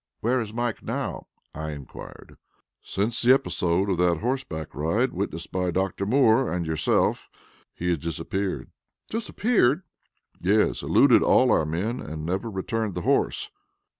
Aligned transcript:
"Where 0.21 0.41
is 0.41 0.51
Mike 0.51 0.81
now?" 0.81 1.27
I 1.53 1.73
inquired. 1.73 2.37
"Since 2.81 3.21
the 3.21 3.33
episode 3.35 3.87
of 3.87 3.99
that 3.99 4.21
horseback 4.21 4.73
ride, 4.73 5.13
witnessed 5.13 5.51
by 5.51 5.69
Dr. 5.69 6.07
Moore 6.07 6.51
and 6.51 6.65
yourself, 6.65 7.29
he 7.75 7.87
has 7.89 7.99
disappeared." 7.99 8.71
"Disappeared!" 9.11 9.83
"Yes, 10.41 10.81
eluded 10.81 11.21
all 11.21 11.51
our 11.51 11.67
men 11.67 11.99
and 11.99 12.25
never 12.25 12.49
returned 12.49 12.95
the 12.95 13.01
horse." 13.01 13.51